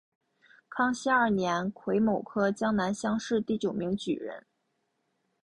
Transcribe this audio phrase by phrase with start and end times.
[0.67, 4.47] 康熙二年癸卯科江南乡试第九名举人。